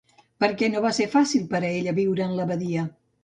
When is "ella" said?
1.73-1.95